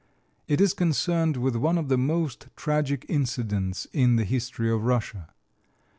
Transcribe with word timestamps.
It 0.47 0.59
is 0.59 0.73
concerned 0.73 1.37
with 1.37 1.55
one 1.55 1.77
of 1.77 1.87
the 1.87 1.95
most 1.95 2.47
tragic 2.55 3.05
incidents 3.07 3.85
in 3.93 4.15
the 4.15 4.25
history 4.25 4.71
of 4.71 4.83
Russia. 4.83 5.29